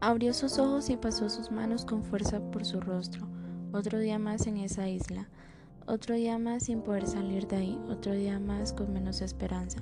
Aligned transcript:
Abrió 0.00 0.32
sus 0.32 0.60
ojos 0.60 0.90
y 0.90 0.96
pasó 0.96 1.28
sus 1.28 1.50
manos 1.50 1.84
con 1.84 2.04
fuerza 2.04 2.40
por 2.52 2.64
su 2.64 2.80
rostro. 2.80 3.26
Otro 3.72 3.98
día 3.98 4.20
más 4.20 4.46
en 4.46 4.58
esa 4.58 4.88
isla. 4.88 5.28
Otro 5.88 6.14
día 6.14 6.38
más 6.38 6.64
sin 6.64 6.82
poder 6.82 7.08
salir 7.08 7.48
de 7.48 7.56
ahí. 7.56 7.80
Otro 7.88 8.12
día 8.12 8.38
más 8.38 8.72
con 8.72 8.92
menos 8.92 9.22
esperanza. 9.22 9.80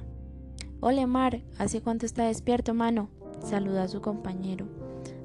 Ole, 0.81 1.07
Mar, 1.07 1.43
¿hace 1.59 1.83
cuánto 1.83 2.07
está 2.07 2.25
despierto, 2.25 2.73
mano? 2.73 3.11
Saludó 3.43 3.83
a 3.83 3.89
su 3.89 4.01
compañero. 4.01 4.67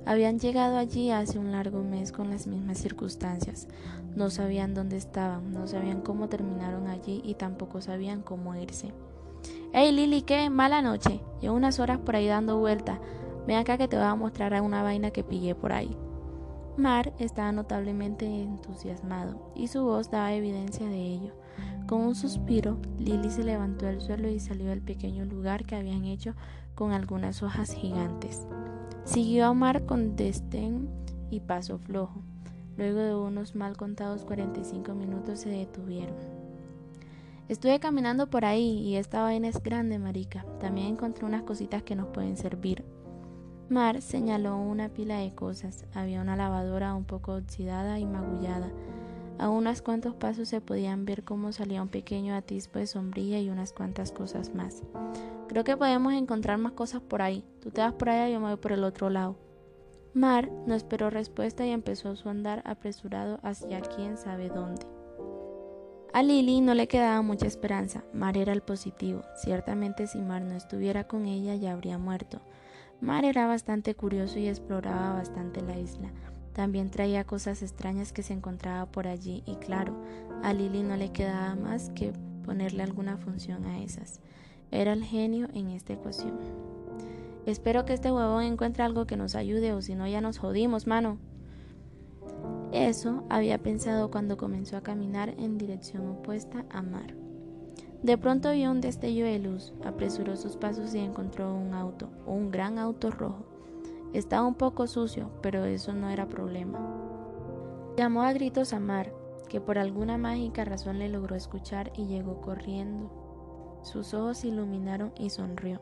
Habían 0.05 0.39
llegado 0.39 0.77
allí 0.77 1.11
hace 1.11 1.39
un 1.39 1.53
largo 1.53 1.83
mes 1.83 2.11
con 2.11 2.29
las 2.29 2.45
mismas 2.45 2.77
circunstancias. 2.77 3.69
No 4.13 4.29
sabían 4.29 4.73
dónde 4.73 4.97
estaban, 4.97 5.53
no 5.53 5.67
sabían 5.67 6.01
cómo 6.01 6.27
terminaron 6.27 6.87
allí 6.87 7.21
y 7.23 7.35
tampoco 7.35 7.79
sabían 7.79 8.23
cómo 8.23 8.55
irse. 8.55 8.91
Hey 9.71 9.93
Lili, 9.93 10.23
¿qué? 10.23 10.49
Mala 10.49 10.81
noche. 10.81 11.21
Llevo 11.39 11.55
unas 11.55 11.79
horas 11.79 11.99
por 11.99 12.17
ahí 12.17 12.27
dando 12.27 12.57
vuelta. 12.57 12.99
Ven 13.47 13.57
acá 13.57 13.77
que 13.77 13.87
te 13.87 13.97
voy 13.97 14.05
a 14.05 14.15
mostrar 14.15 14.59
una 14.61 14.83
vaina 14.83 15.11
que 15.11 15.23
pillé 15.23 15.55
por 15.55 15.73
ahí. 15.73 15.95
Mar 16.77 17.13
estaba 17.19 17.51
notablemente 17.51 18.25
entusiasmado 18.25 19.51
y 19.55 19.67
su 19.67 19.83
voz 19.83 20.09
daba 20.09 20.33
evidencia 20.33 20.87
de 20.87 21.01
ello. 21.01 21.33
Con 21.87 22.01
un 22.01 22.15
suspiro, 22.15 22.77
Lily 22.97 23.29
se 23.29 23.43
levantó 23.43 23.85
del 23.85 24.01
suelo 24.01 24.29
y 24.29 24.39
salió 24.39 24.67
del 24.69 24.81
pequeño 24.81 25.25
lugar 25.25 25.65
que 25.65 25.75
habían 25.75 26.05
hecho 26.05 26.33
con 26.75 26.93
algunas 26.93 27.43
hojas 27.43 27.73
gigantes. 27.73 28.47
Siguió 29.03 29.47
a 29.47 29.53
Mar 29.53 29.85
con 29.85 30.15
destén 30.15 30.89
y 31.29 31.41
paso 31.41 31.77
flojo. 31.79 32.21
Luego 32.77 32.99
de 32.99 33.15
unos 33.15 33.55
mal 33.55 33.75
contados 33.75 34.23
45 34.23 34.93
minutos 34.93 35.39
se 35.39 35.49
detuvieron. 35.49 36.15
Estuve 37.49 37.81
caminando 37.81 38.29
por 38.29 38.45
ahí 38.45 38.79
y 38.79 38.95
esta 38.95 39.23
vaina 39.23 39.49
es 39.49 39.61
grande, 39.61 39.99
marica. 39.99 40.45
También 40.59 40.87
encontré 40.87 41.25
unas 41.25 41.43
cositas 41.43 41.83
que 41.83 41.95
nos 41.95 42.07
pueden 42.07 42.37
servir. 42.37 42.85
Mar 43.71 44.01
señaló 44.01 44.57
una 44.57 44.89
pila 44.89 45.19
de 45.19 45.33
cosas. 45.33 45.85
Había 45.93 46.19
una 46.19 46.35
lavadora 46.35 46.93
un 46.93 47.05
poco 47.05 47.35
oxidada 47.35 47.99
y 47.99 48.05
magullada. 48.05 48.69
A 49.39 49.47
unos 49.47 49.81
cuantos 49.81 50.13
pasos 50.13 50.49
se 50.49 50.59
podían 50.59 51.05
ver 51.05 51.23
cómo 51.23 51.53
salía 51.53 51.81
un 51.81 51.87
pequeño 51.87 52.35
atisbo 52.35 52.79
de 52.79 52.87
sombrilla 52.87 53.39
y 53.39 53.49
unas 53.49 53.71
cuantas 53.71 54.11
cosas 54.11 54.53
más. 54.53 54.83
Creo 55.47 55.63
que 55.63 55.77
podemos 55.77 56.11
encontrar 56.11 56.57
más 56.57 56.73
cosas 56.73 57.01
por 57.01 57.21
ahí. 57.21 57.45
Tú 57.61 57.71
te 57.71 57.79
vas 57.79 57.93
por 57.93 58.09
allá 58.09 58.27
y 58.27 58.33
yo 58.33 58.41
me 58.41 58.47
voy 58.47 58.57
por 58.57 58.73
el 58.73 58.83
otro 58.83 59.09
lado. 59.09 59.37
Mar 60.13 60.51
no 60.67 60.75
esperó 60.75 61.09
respuesta 61.09 61.65
y 61.65 61.69
empezó 61.69 62.17
su 62.17 62.27
andar 62.27 62.61
apresurado 62.65 63.39
hacia 63.41 63.79
quién 63.79 64.17
sabe 64.17 64.49
dónde. 64.49 64.85
A 66.11 66.23
Lily 66.23 66.59
no 66.59 66.73
le 66.73 66.89
quedaba 66.89 67.21
mucha 67.21 67.47
esperanza. 67.47 68.03
Mar 68.11 68.35
era 68.35 68.51
el 68.51 68.63
positivo. 68.63 69.21
Ciertamente 69.37 70.07
si 70.07 70.19
Mar 70.19 70.41
no 70.41 70.55
estuviera 70.55 71.07
con 71.07 71.25
ella 71.25 71.55
ya 71.55 71.71
habría 71.71 71.97
muerto. 71.97 72.41
Mar 73.01 73.25
era 73.25 73.47
bastante 73.47 73.95
curioso 73.95 74.37
y 74.37 74.47
exploraba 74.47 75.13
bastante 75.13 75.61
la 75.61 75.77
isla. 75.77 76.11
También 76.53 76.91
traía 76.91 77.23
cosas 77.23 77.63
extrañas 77.63 78.13
que 78.13 78.21
se 78.21 78.33
encontraba 78.33 78.85
por 78.85 79.07
allí 79.07 79.41
y 79.47 79.55
claro, 79.55 79.95
a 80.43 80.53
Lily 80.53 80.83
no 80.83 80.95
le 80.97 81.11
quedaba 81.11 81.55
más 81.55 81.89
que 81.89 82.13
ponerle 82.45 82.83
alguna 82.83 83.17
función 83.17 83.65
a 83.65 83.81
esas. 83.81 84.19
Era 84.69 84.93
el 84.93 85.03
genio 85.03 85.47
en 85.53 85.69
esta 85.69 85.93
ecuación. 85.93 86.37
Espero 87.47 87.85
que 87.85 87.93
este 87.93 88.11
huevón 88.11 88.43
encuentre 88.43 88.83
algo 88.83 89.07
que 89.07 89.17
nos 89.17 89.33
ayude 89.33 89.73
o 89.73 89.81
si 89.81 89.95
no 89.95 90.07
ya 90.07 90.21
nos 90.21 90.37
jodimos, 90.37 90.85
mano. 90.85 91.17
Eso 92.71 93.25
había 93.29 93.57
pensado 93.57 94.11
cuando 94.11 94.37
comenzó 94.37 94.77
a 94.77 94.81
caminar 94.81 95.29
en 95.39 95.57
dirección 95.57 96.07
opuesta 96.07 96.65
a 96.69 96.83
Mar. 96.83 97.20
De 98.03 98.17
pronto 98.17 98.51
vio 98.51 98.71
un 98.71 98.81
destello 98.81 99.25
de 99.25 99.37
luz, 99.37 99.73
apresuró 99.85 100.35
sus 100.35 100.57
pasos 100.57 100.95
y 100.95 100.99
encontró 100.99 101.53
un 101.53 101.75
auto, 101.75 102.09
un 102.25 102.49
gran 102.49 102.79
auto 102.79 103.11
rojo. 103.11 103.45
Estaba 104.13 104.47
un 104.47 104.55
poco 104.55 104.87
sucio, 104.87 105.29
pero 105.41 105.65
eso 105.65 105.93
no 105.93 106.09
era 106.09 106.27
problema. 106.27 106.79
Llamó 107.95 108.23
a 108.23 108.33
gritos 108.33 108.73
a 108.73 108.79
Mar, 108.79 109.13
que 109.47 109.61
por 109.61 109.77
alguna 109.77 110.17
mágica 110.17 110.65
razón 110.65 110.97
le 110.97 111.09
logró 111.09 111.35
escuchar 111.35 111.91
y 111.95 112.07
llegó 112.07 112.41
corriendo. 112.41 113.79
Sus 113.83 114.13
ojos 114.15 114.39
se 114.39 114.47
iluminaron 114.47 115.13
y 115.17 115.29
sonrió. 115.29 115.79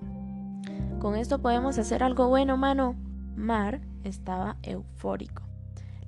Con 1.00 1.16
esto 1.16 1.40
podemos 1.40 1.78
hacer 1.78 2.04
algo 2.04 2.28
bueno, 2.28 2.58
mano. 2.58 2.96
Mar 3.36 3.80
estaba 4.04 4.58
eufórico. 4.64 5.44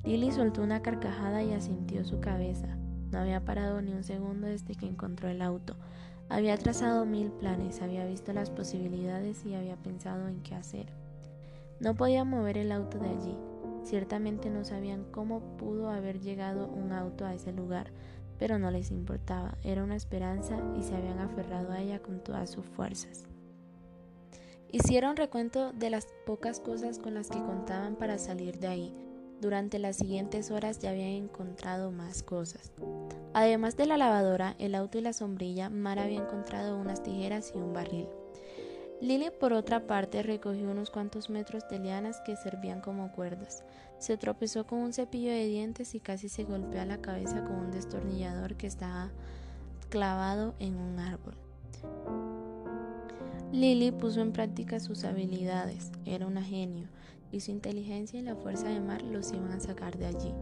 Lily 0.03 0.31
soltó 0.31 0.61
una 0.61 0.81
carcajada 0.81 1.41
y 1.43 1.53
asintió 1.53 2.03
su 2.03 2.19
cabeza. 2.19 2.80
No 3.11 3.19
había 3.19 3.43
parado 3.43 3.81
ni 3.81 3.93
un 3.93 4.03
segundo 4.03 4.47
desde 4.47 4.75
que 4.75 4.87
encontró 4.87 5.29
el 5.29 5.41
auto. 5.41 5.75
Había 6.29 6.57
trazado 6.57 7.05
mil 7.05 7.29
planes, 7.29 7.81
había 7.81 8.05
visto 8.05 8.31
las 8.31 8.49
posibilidades 8.49 9.45
y 9.45 9.53
había 9.53 9.75
pensado 9.75 10.29
en 10.29 10.41
qué 10.41 10.55
hacer. 10.55 10.87
No 11.81 11.95
podía 11.95 12.23
mover 12.23 12.57
el 12.57 12.71
auto 12.71 12.99
de 12.99 13.09
allí. 13.09 13.37
Ciertamente 13.83 14.49
no 14.49 14.63
sabían 14.63 15.03
cómo 15.11 15.57
pudo 15.57 15.89
haber 15.89 16.21
llegado 16.21 16.67
un 16.67 16.93
auto 16.93 17.25
a 17.25 17.33
ese 17.33 17.51
lugar, 17.51 17.91
pero 18.37 18.59
no 18.59 18.71
les 18.71 18.91
importaba, 18.91 19.57
era 19.63 19.83
una 19.83 19.95
esperanza 19.95 20.57
y 20.77 20.83
se 20.83 20.95
habían 20.95 21.19
aferrado 21.19 21.71
a 21.71 21.79
ella 21.79 22.01
con 22.01 22.23
todas 22.23 22.49
sus 22.49 22.65
fuerzas. 22.65 23.25
Hicieron 24.71 25.17
recuento 25.17 25.73
de 25.73 25.89
las 25.89 26.07
pocas 26.25 26.59
cosas 26.59 26.97
con 26.97 27.13
las 27.13 27.29
que 27.29 27.39
contaban 27.39 27.97
para 27.97 28.17
salir 28.17 28.57
de 28.57 28.67
ahí. 28.67 29.10
Durante 29.41 29.79
las 29.79 29.95
siguientes 29.95 30.51
horas 30.51 30.77
ya 30.77 30.91
habían 30.91 31.09
encontrado 31.09 31.91
más 31.91 32.21
cosas. 32.21 32.71
Además 33.33 33.75
de 33.75 33.87
la 33.87 33.97
lavadora, 33.97 34.55
el 34.59 34.75
auto 34.75 34.99
y 34.99 35.01
la 35.01 35.13
sombrilla, 35.13 35.67
Mar 35.71 35.97
había 35.97 36.21
encontrado 36.21 36.77
unas 36.77 37.01
tijeras 37.01 37.51
y 37.55 37.57
un 37.57 37.73
barril. 37.73 38.07
Lily, 39.01 39.31
por 39.39 39.53
otra 39.53 39.87
parte, 39.87 40.21
recogió 40.21 40.69
unos 40.69 40.91
cuantos 40.91 41.31
metros 41.31 41.67
de 41.71 41.79
lianas 41.79 42.21
que 42.23 42.35
servían 42.35 42.81
como 42.81 43.11
cuerdas. 43.13 43.63
Se 43.97 44.15
tropezó 44.15 44.67
con 44.67 44.77
un 44.77 44.93
cepillo 44.93 45.31
de 45.31 45.47
dientes 45.47 45.95
y 45.95 45.99
casi 45.99 46.29
se 46.29 46.43
golpeó 46.43 46.85
la 46.85 47.01
cabeza 47.01 47.43
con 47.43 47.55
un 47.55 47.71
destornillador 47.71 48.57
que 48.57 48.67
estaba 48.67 49.09
clavado 49.89 50.53
en 50.59 50.75
un 50.75 50.99
árbol. 50.99 51.33
Lily 53.51 53.91
puso 53.91 54.21
en 54.21 54.33
práctica 54.33 54.79
sus 54.79 55.03
habilidades, 55.03 55.91
era 56.05 56.27
una 56.27 56.43
genio, 56.43 56.87
y 57.31 57.39
su 57.39 57.51
inteligencia 57.51 58.19
y 58.19 58.23
la 58.23 58.35
fuerza 58.35 58.67
de 58.67 58.79
Mar 58.79 59.01
los 59.01 59.31
iban 59.31 59.51
a 59.51 59.59
sacar 59.59 59.97
de 59.97 60.07
allí. 60.07 60.33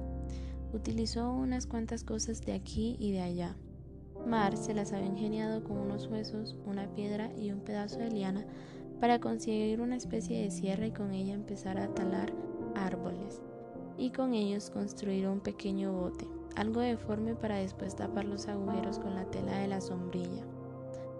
Utilizó 0.73 1.31
unas 1.31 1.65
cuantas 1.65 2.03
cosas 2.03 2.41
de 2.41 2.53
aquí 2.53 2.95
y 2.99 3.11
de 3.11 3.21
allá. 3.21 3.55
Mar 4.25 4.57
se 4.57 4.73
las 4.73 4.93
había 4.93 5.07
ingeniado 5.07 5.63
con 5.63 5.77
unos 5.77 6.07
huesos, 6.07 6.55
una 6.65 6.87
piedra 6.93 7.31
y 7.35 7.51
un 7.51 7.61
pedazo 7.61 7.99
de 7.99 8.11
liana 8.11 8.45
para 8.99 9.19
conseguir 9.19 9.81
una 9.81 9.95
especie 9.95 10.41
de 10.41 10.51
sierra 10.51 10.87
y 10.87 10.91
con 10.91 11.11
ella 11.13 11.33
empezar 11.33 11.79
a 11.79 11.93
talar 11.93 12.33
árboles 12.75 13.41
y 13.97 14.11
con 14.11 14.33
ellos 14.33 14.69
construir 14.69 15.27
un 15.27 15.39
pequeño 15.39 15.91
bote, 15.93 16.27
algo 16.55 16.81
deforme 16.81 17.35
para 17.35 17.57
después 17.57 17.95
tapar 17.95 18.25
los 18.25 18.47
agujeros 18.47 18.99
con 18.99 19.15
la 19.15 19.25
tela 19.25 19.57
de 19.57 19.67
la 19.67 19.81
sombrilla. 19.81 20.43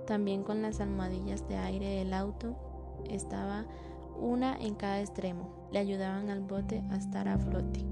También 0.08 0.44
con 0.44 0.62
las 0.62 0.80
almohadillas 0.80 1.48
de 1.48 1.58
aire 1.58 1.88
del 1.98 2.14
auto 2.14 2.56
estaba 3.10 3.66
una 4.20 4.58
en 4.58 4.76
cada 4.76 5.02
extremo, 5.02 5.59
le 5.72 5.80
ayudaban 5.80 6.30
al 6.30 6.42
bote 6.42 6.84
a 6.92 6.98
estar 6.98 7.28
a 7.28 7.38
flote. 7.38 7.86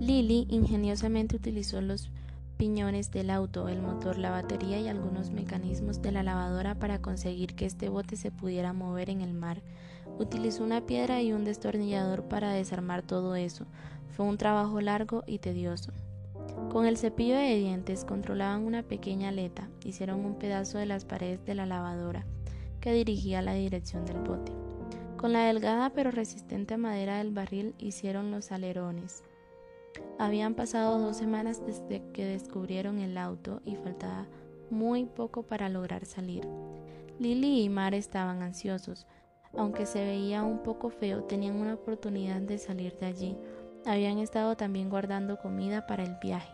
Lily 0.00 0.46
ingeniosamente 0.48 1.36
utilizó 1.36 1.80
los 1.80 2.10
piñones 2.56 3.10
del 3.10 3.30
auto, 3.30 3.68
el 3.68 3.82
motor, 3.82 4.18
la 4.18 4.30
batería 4.30 4.80
y 4.80 4.88
algunos 4.88 5.30
mecanismos 5.30 6.00
de 6.02 6.12
la 6.12 6.22
lavadora 6.22 6.74
para 6.74 7.00
conseguir 7.00 7.54
que 7.54 7.66
este 7.66 7.88
bote 7.88 8.16
se 8.16 8.30
pudiera 8.30 8.72
mover 8.72 9.10
en 9.10 9.20
el 9.20 9.32
mar. 9.32 9.62
Utilizó 10.18 10.62
una 10.62 10.80
piedra 10.86 11.22
y 11.22 11.32
un 11.32 11.44
destornillador 11.44 12.24
para 12.24 12.52
desarmar 12.52 13.02
todo 13.02 13.34
eso. 13.34 13.66
Fue 14.10 14.26
un 14.26 14.38
trabajo 14.38 14.80
largo 14.80 15.24
y 15.26 15.38
tedioso. 15.38 15.92
Con 16.70 16.86
el 16.86 16.96
cepillo 16.96 17.36
de 17.36 17.56
dientes 17.56 18.04
controlaban 18.04 18.64
una 18.64 18.82
pequeña 18.82 19.30
aleta, 19.30 19.68
hicieron 19.84 20.24
un 20.24 20.38
pedazo 20.38 20.78
de 20.78 20.86
las 20.86 21.04
paredes 21.04 21.44
de 21.44 21.54
la 21.54 21.66
lavadora, 21.66 22.26
que 22.80 22.92
dirigía 22.92 23.42
la 23.42 23.54
dirección 23.54 24.04
del 24.04 24.18
bote. 24.18 24.61
Con 25.22 25.32
la 25.32 25.44
delgada 25.44 25.90
pero 25.90 26.10
resistente 26.10 26.76
madera 26.76 27.18
del 27.18 27.30
barril 27.30 27.76
hicieron 27.78 28.32
los 28.32 28.50
alerones. 28.50 29.22
Habían 30.18 30.54
pasado 30.54 30.98
dos 30.98 31.16
semanas 31.16 31.64
desde 31.64 32.02
que 32.12 32.24
descubrieron 32.24 32.98
el 32.98 33.16
auto 33.16 33.62
y 33.64 33.76
faltaba 33.76 34.26
muy 34.68 35.04
poco 35.04 35.44
para 35.44 35.68
lograr 35.68 36.06
salir. 36.06 36.44
Lily 37.20 37.62
y 37.62 37.68
Mar 37.68 37.94
estaban 37.94 38.42
ansiosos, 38.42 39.06
aunque 39.56 39.86
se 39.86 40.04
veía 40.04 40.42
un 40.42 40.64
poco 40.64 40.90
feo, 40.90 41.22
tenían 41.22 41.54
una 41.54 41.74
oportunidad 41.74 42.40
de 42.40 42.58
salir 42.58 42.98
de 42.98 43.06
allí. 43.06 43.36
Habían 43.86 44.18
estado 44.18 44.56
también 44.56 44.90
guardando 44.90 45.38
comida 45.38 45.86
para 45.86 46.02
el 46.02 46.16
viaje. 46.20 46.52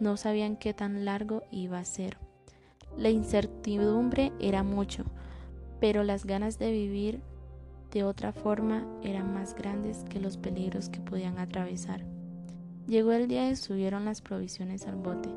No 0.00 0.16
sabían 0.16 0.56
qué 0.56 0.74
tan 0.74 1.04
largo 1.04 1.44
iba 1.52 1.78
a 1.78 1.84
ser. 1.84 2.16
La 2.96 3.10
incertidumbre 3.10 4.32
era 4.40 4.64
mucho, 4.64 5.04
pero 5.78 6.02
las 6.02 6.24
ganas 6.24 6.58
de 6.58 6.72
vivir 6.72 7.20
de 7.92 8.04
otra 8.04 8.32
forma 8.32 8.84
eran 9.02 9.32
más 9.32 9.54
grandes 9.54 10.04
que 10.10 10.20
los 10.20 10.36
peligros 10.36 10.88
que 10.88 11.00
podían 11.00 11.38
atravesar. 11.38 12.04
Llegó 12.86 13.12
el 13.12 13.28
día 13.28 13.50
y 13.50 13.56
subieron 13.56 14.04
las 14.04 14.22
provisiones 14.22 14.86
al 14.86 14.96
bote, 14.96 15.28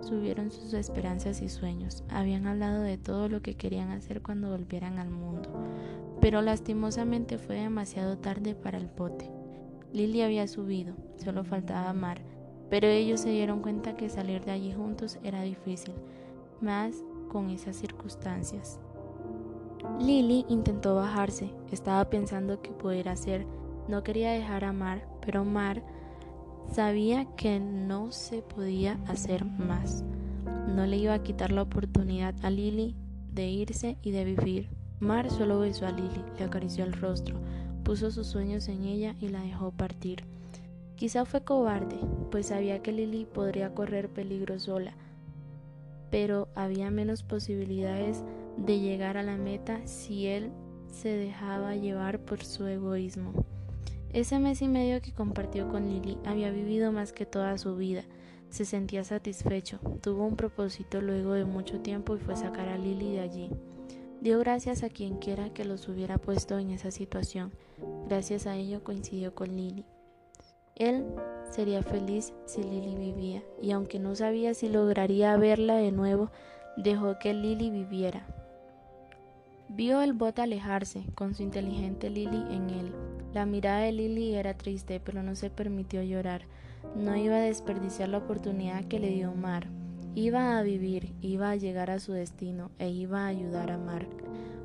subieron 0.00 0.50
sus 0.50 0.72
esperanzas 0.74 1.42
y 1.42 1.48
sueños, 1.48 2.04
habían 2.08 2.46
hablado 2.46 2.82
de 2.82 2.98
todo 2.98 3.28
lo 3.28 3.42
que 3.42 3.56
querían 3.56 3.90
hacer 3.90 4.22
cuando 4.22 4.50
volvieran 4.50 4.98
al 4.98 5.10
mundo, 5.10 5.50
pero 6.20 6.42
lastimosamente 6.42 7.38
fue 7.38 7.56
demasiado 7.56 8.18
tarde 8.18 8.54
para 8.54 8.78
el 8.78 8.86
bote. 8.86 9.30
Lily 9.92 10.22
había 10.22 10.46
subido, 10.46 10.94
solo 11.16 11.44
faltaba 11.44 11.92
Mar, 11.92 12.20
pero 12.70 12.86
ellos 12.86 13.20
se 13.20 13.30
dieron 13.30 13.60
cuenta 13.60 13.96
que 13.96 14.08
salir 14.08 14.44
de 14.44 14.52
allí 14.52 14.72
juntos 14.72 15.18
era 15.24 15.42
difícil, 15.42 15.94
más 16.60 16.94
con 17.28 17.50
esas 17.50 17.76
circunstancias. 17.76 18.78
Lily 19.98 20.44
intentó 20.48 20.94
bajarse, 20.94 21.50
estaba 21.70 22.08
pensando 22.08 22.62
qué 22.62 22.70
poder 22.70 23.08
hacer, 23.08 23.46
no 23.88 24.02
quería 24.02 24.30
dejar 24.30 24.64
a 24.64 24.72
Mar, 24.72 25.08
pero 25.20 25.44
Mar 25.44 25.82
sabía 26.70 27.24
que 27.36 27.58
no 27.58 28.12
se 28.12 28.42
podía 28.42 28.98
hacer 29.08 29.44
más. 29.44 30.04
No 30.68 30.86
le 30.86 30.96
iba 30.96 31.14
a 31.14 31.22
quitar 31.22 31.50
la 31.50 31.62
oportunidad 31.62 32.34
a 32.42 32.50
Lily 32.50 32.94
de 33.32 33.48
irse 33.48 33.98
y 34.02 34.12
de 34.12 34.24
vivir. 34.24 34.70
Mar 35.00 35.30
solo 35.30 35.58
besó 35.58 35.86
a 35.86 35.92
Lily, 35.92 36.24
le 36.38 36.44
acarició 36.44 36.84
el 36.84 36.92
rostro, 36.92 37.40
puso 37.84 38.10
sus 38.10 38.26
sueños 38.26 38.68
en 38.68 38.84
ella 38.84 39.16
y 39.20 39.28
la 39.28 39.42
dejó 39.42 39.72
partir. 39.72 40.24
Quizá 40.94 41.24
fue 41.24 41.42
cobarde, 41.42 41.98
pues 42.30 42.46
sabía 42.46 42.82
que 42.82 42.92
Lily 42.92 43.24
podría 43.24 43.74
correr 43.74 44.10
peligro 44.10 44.58
sola, 44.58 44.92
pero 46.10 46.48
había 46.54 46.90
menos 46.90 47.22
posibilidades 47.22 48.22
de 48.60 48.78
llegar 48.78 49.16
a 49.16 49.22
la 49.22 49.36
meta 49.36 49.80
si 49.86 50.26
él 50.26 50.50
se 50.88 51.08
dejaba 51.08 51.76
llevar 51.76 52.20
por 52.20 52.44
su 52.44 52.66
egoísmo. 52.66 53.32
Ese 54.12 54.38
mes 54.38 54.60
y 54.60 54.68
medio 54.68 55.00
que 55.00 55.12
compartió 55.12 55.68
con 55.68 55.88
Lily 55.88 56.18
había 56.24 56.50
vivido 56.50 56.92
más 56.92 57.12
que 57.12 57.26
toda 57.26 57.56
su 57.58 57.76
vida. 57.76 58.04
Se 58.50 58.64
sentía 58.64 59.04
satisfecho, 59.04 59.78
tuvo 60.02 60.26
un 60.26 60.36
propósito 60.36 61.00
luego 61.00 61.34
de 61.34 61.44
mucho 61.44 61.80
tiempo 61.80 62.16
y 62.16 62.18
fue 62.18 62.36
sacar 62.36 62.68
a 62.68 62.76
Lily 62.76 63.12
de 63.12 63.20
allí. 63.20 63.50
Dio 64.20 64.38
gracias 64.40 64.82
a 64.82 64.90
quien 64.90 65.18
quiera 65.18 65.50
que 65.50 65.64
los 65.64 65.88
hubiera 65.88 66.18
puesto 66.18 66.58
en 66.58 66.70
esa 66.70 66.90
situación. 66.90 67.52
Gracias 68.08 68.46
a 68.46 68.56
ello 68.56 68.82
coincidió 68.82 69.34
con 69.34 69.56
Lily. 69.56 69.86
Él 70.74 71.06
sería 71.50 71.82
feliz 71.82 72.34
si 72.46 72.62
Lily 72.62 72.96
vivía, 72.96 73.42
y 73.62 73.70
aunque 73.70 73.98
no 73.98 74.16
sabía 74.16 74.54
si 74.54 74.68
lograría 74.68 75.36
verla 75.36 75.76
de 75.76 75.92
nuevo, 75.92 76.30
dejó 76.76 77.18
que 77.18 77.32
Lily 77.32 77.70
viviera. 77.70 78.26
Vio 79.72 80.02
el 80.02 80.14
bot 80.14 80.36
alejarse, 80.40 81.04
con 81.14 81.32
su 81.32 81.44
inteligente 81.44 82.10
Lily 82.10 82.44
en 82.50 82.70
él. 82.70 82.92
La 83.32 83.46
mirada 83.46 83.82
de 83.82 83.92
Lily 83.92 84.34
era 84.34 84.54
triste, 84.54 84.98
pero 84.98 85.22
no 85.22 85.36
se 85.36 85.48
permitió 85.48 86.02
llorar. 86.02 86.42
No 86.96 87.14
iba 87.14 87.36
a 87.36 87.40
desperdiciar 87.40 88.08
la 88.08 88.18
oportunidad 88.18 88.84
que 88.86 88.98
le 88.98 89.10
dio 89.10 89.32
Mar. 89.32 89.68
Iba 90.16 90.58
a 90.58 90.62
vivir, 90.62 91.14
iba 91.20 91.50
a 91.50 91.56
llegar 91.56 91.88
a 91.92 92.00
su 92.00 92.10
destino 92.10 92.72
e 92.80 92.90
iba 92.90 93.20
a 93.20 93.28
ayudar 93.28 93.70
a 93.70 93.78
Mark. 93.78 94.08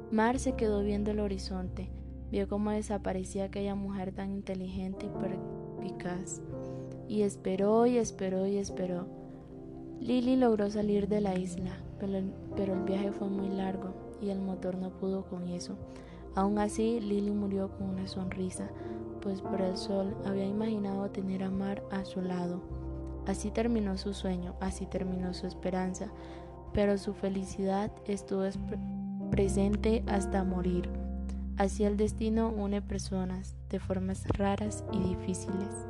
Mar 0.09 0.39
se 0.39 0.53
quedó 0.55 0.81
viendo 0.81 1.11
el 1.11 1.19
horizonte, 1.19 1.87
vio 2.31 2.49
cómo 2.49 2.71
desaparecía 2.71 3.45
aquella 3.45 3.75
mujer 3.75 4.11
tan 4.11 4.31
inteligente 4.31 5.05
y 5.05 5.83
perspicaz, 5.83 6.41
y 7.07 7.21
esperó 7.21 7.85
y 7.85 7.99
esperó 7.99 8.47
y 8.47 8.57
esperó. 8.57 9.05
Lily 9.99 10.35
logró 10.35 10.71
salir 10.71 11.07
de 11.07 11.21
la 11.21 11.37
isla, 11.37 11.77
pero 11.99 12.73
el 12.73 12.83
viaje 12.85 13.11
fue 13.11 13.29
muy 13.29 13.49
largo 13.49 14.04
y 14.21 14.29
el 14.29 14.39
motor 14.39 14.75
no 14.77 14.89
pudo 14.89 15.25
con 15.25 15.47
eso. 15.47 15.75
Aún 16.35 16.59
así, 16.59 16.99
Lily 16.99 17.31
murió 17.31 17.69
con 17.69 17.89
una 17.89 18.07
sonrisa, 18.07 18.69
pues 19.21 19.41
por 19.41 19.61
el 19.61 19.77
sol 19.77 20.15
había 20.25 20.45
imaginado 20.45 21.09
tener 21.09 21.43
a 21.43 21.49
Mar 21.49 21.83
a 21.91 22.03
su 22.05 22.21
lado. 22.21 22.61
Así 23.25 23.51
terminó 23.51 23.97
su 23.97 24.13
sueño, 24.13 24.55
así 24.59 24.85
terminó 24.85 25.33
su 25.33 25.47
esperanza, 25.47 26.11
pero 26.73 26.97
su 26.97 27.13
felicidad 27.13 27.91
estuvo 28.05 28.43
presente 29.31 30.03
hasta 30.07 30.43
morir. 30.43 30.89
Así 31.57 31.85
el 31.85 31.95
destino 31.95 32.49
une 32.49 32.81
personas 32.81 33.55
de 33.69 33.79
formas 33.79 34.27
raras 34.37 34.83
y 34.91 34.99
difíciles. 34.99 35.87